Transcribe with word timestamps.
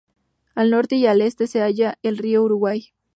Al 0.55 0.71
norte 0.71 0.95
y 0.95 1.05
al 1.05 1.21
este 1.21 1.45
se 1.45 1.59
halla 1.61 1.99
el 2.01 2.17
río 2.17 2.41
Uruguay. 2.41 2.87